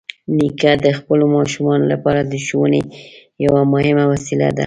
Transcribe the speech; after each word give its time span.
نیکه 0.37 0.71
د 0.85 0.87
خپلو 0.99 1.25
ماشومانو 1.35 1.85
لپاره 1.93 2.19
د 2.23 2.33
ښوونې 2.45 2.81
یوه 3.45 3.61
مهمه 3.73 4.05
وسیله 4.13 4.47
ده. 4.55 4.59